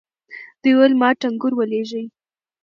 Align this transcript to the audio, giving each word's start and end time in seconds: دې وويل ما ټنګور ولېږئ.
دې 0.61 0.69
وويل 0.75 0.93
ما 1.01 1.09
ټنګور 1.21 1.53
ولېږئ. 1.55 2.05